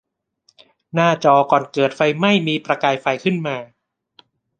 [0.93, 3.57] หน้าจอก่อนเกิดไฟไหม้มีประกายไฟขึ้นมา